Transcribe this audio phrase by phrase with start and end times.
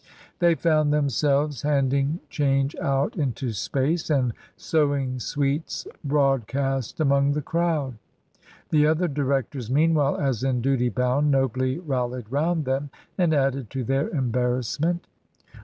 [0.39, 7.99] They found themselves handing change out into space, and sowing sweets broadcast among the crowd.
[8.69, 13.83] The other directors meanwhile, as in duty bound, nobly rallied round them, and added to
[13.83, 15.05] their embarrassment.